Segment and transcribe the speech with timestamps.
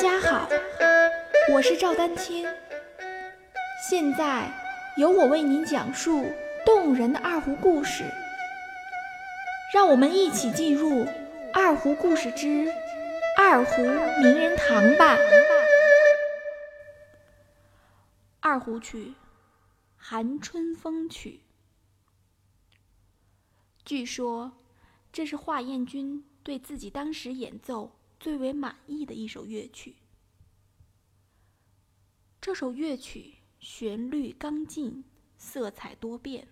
[0.00, 0.48] 家好，
[1.52, 2.46] 我是赵丹青。
[3.86, 4.50] 现在
[4.96, 6.24] 由我为您讲述
[6.64, 8.04] 动人的二胡故事，
[9.74, 11.04] 让我们一起进入
[11.52, 12.72] 《二胡故事之
[13.36, 15.18] 二胡名人堂》吧。
[18.40, 19.08] 二胡曲
[19.98, 21.40] 《寒春风曲》，
[23.84, 24.52] 据说
[25.12, 27.99] 这是华彦钧对自己当时演奏。
[28.20, 29.96] 最为满意的一首乐曲。
[32.38, 35.02] 这首乐曲旋律刚劲，
[35.38, 36.46] 色彩多变。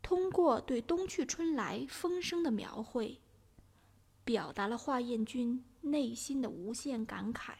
[0.00, 3.20] 通过对冬去春来风声的描绘，
[4.24, 7.52] 表达了华彦钧内心的无限感慨。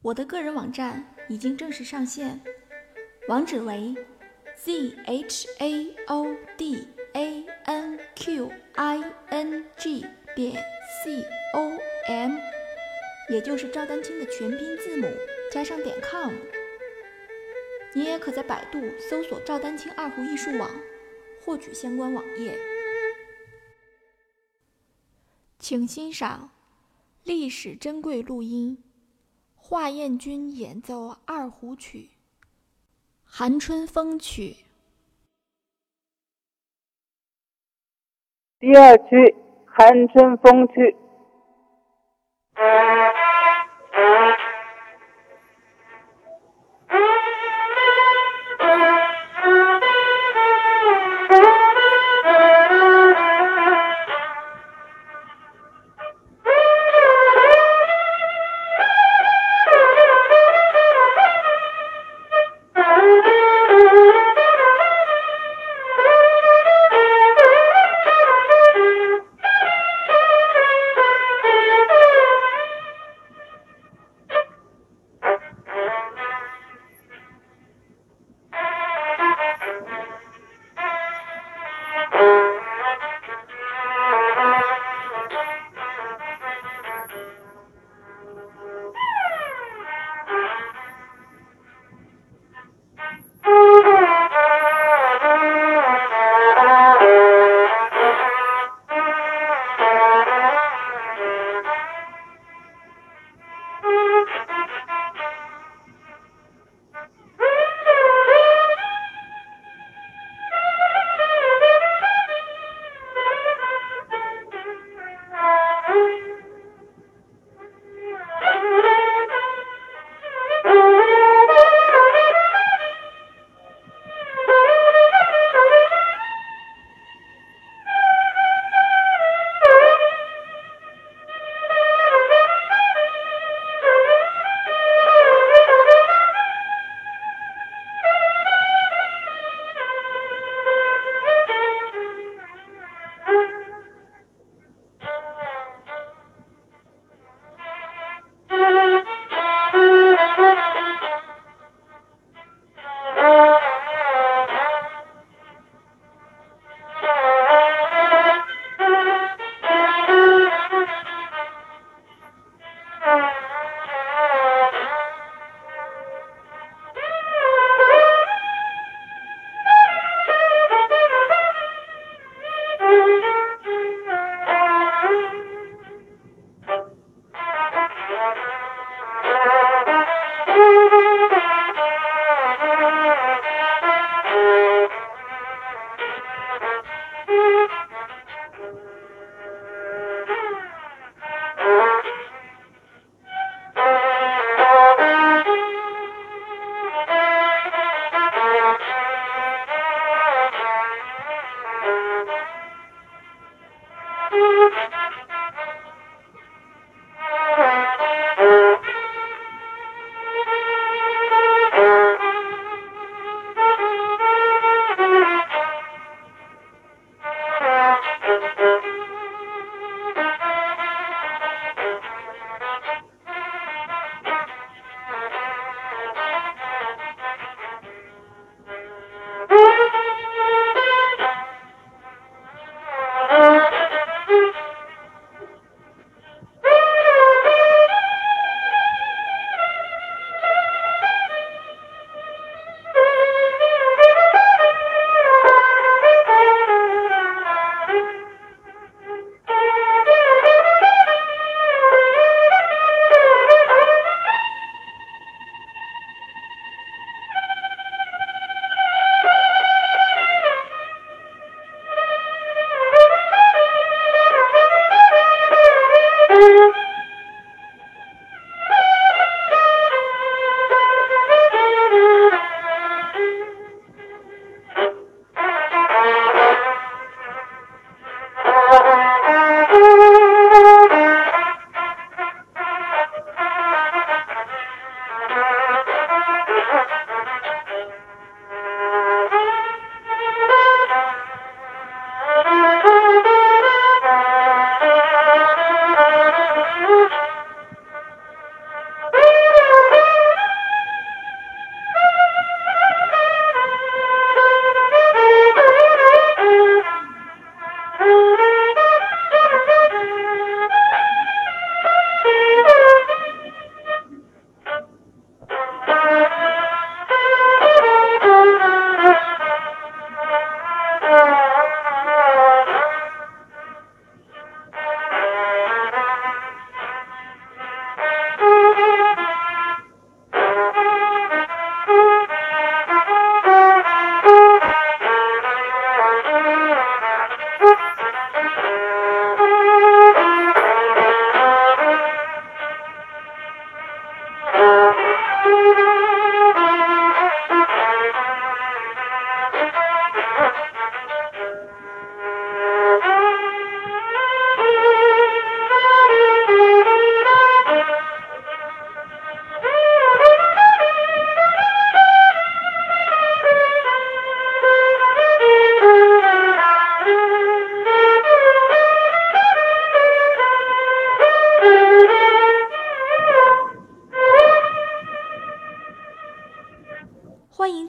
[0.00, 2.42] 我的个人网站已经正式上线，
[3.28, 3.94] 网址为
[4.56, 10.60] z h a o d a n q i n g 点
[11.04, 11.70] c o
[12.08, 12.36] m，
[13.30, 15.06] 也就是赵丹青的全拼字母
[15.52, 16.32] 加上点 com。
[17.94, 20.68] 你也可在百度搜索“赵丹青二胡艺术网”，
[21.44, 22.58] 获取相关网页。
[25.60, 26.50] 请欣赏
[27.22, 28.82] 历史珍贵录音：
[29.54, 32.10] 华彦钧演奏二胡曲
[33.22, 34.56] 《寒春风曲》。
[38.64, 39.34] 第二区
[39.66, 40.96] 韩春风区。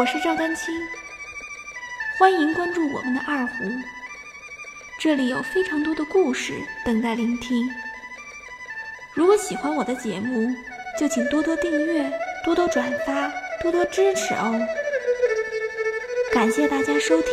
[0.00, 0.74] 我是赵丹青，
[2.18, 3.70] 欢迎关注我们的二胡，
[4.98, 6.54] 这里有非常多的故事
[6.86, 7.68] 等待聆听。
[9.12, 10.50] 如果喜欢我的节目，
[10.98, 12.10] 就请多多订阅、
[12.42, 13.30] 多多转发、
[13.60, 14.58] 多多支持哦！
[16.32, 17.32] 感谢大家收听。